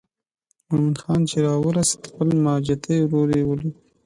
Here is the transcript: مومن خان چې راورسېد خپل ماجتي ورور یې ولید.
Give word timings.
مومن 0.69 0.95
خان 1.01 1.21
چې 1.29 1.37
راورسېد 1.45 2.01
خپل 2.09 2.27
ماجتي 2.45 2.95
ورور 3.03 3.29
یې 3.37 3.43
ولید. 3.45 3.75